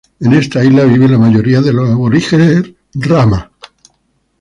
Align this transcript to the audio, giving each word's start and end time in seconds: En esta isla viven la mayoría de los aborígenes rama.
En 0.19 0.33
esta 0.33 0.63
isla 0.65 0.83
viven 0.85 1.11
la 1.11 1.19
mayoría 1.19 1.61
de 1.61 1.73
los 1.73 1.87
aborígenes 1.87 2.71
rama. 2.95 3.51